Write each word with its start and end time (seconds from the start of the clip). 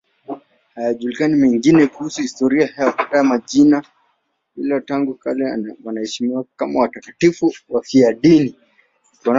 Hayajulikani 0.75 1.35
mengine 1.35 1.87
kuhusu 1.87 2.21
historia 2.21 2.73
yao, 2.77 2.93
hata 2.97 3.23
majina, 3.23 3.83
ila 4.57 4.81
tangu 4.81 5.13
kale 5.13 5.73
wanaheshimiwa 5.83 6.45
kama 6.55 6.79
watakatifu 6.79 7.53
wafiadini. 7.69 8.55